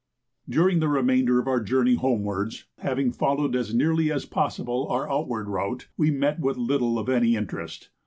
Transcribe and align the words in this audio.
During 0.49 0.79
the 0.79 0.87
remainder 0.87 1.39
of 1.39 1.47
our 1.47 1.59
journey 1.59 1.93
homewards, 1.93 2.65
having 2.79 3.11
followed 3.11 3.55
as 3.55 3.71
nearly 3.71 4.11
as 4.11 4.25
possible 4.25 4.87
our 4.87 5.07
outward 5.07 5.47
route, 5.47 5.89
we 5.95 6.09
met 6.09 6.39
with 6.39 6.57
little 6.57 6.97
of 6.97 7.07
any 7.07 7.35
interest. 7.35 7.91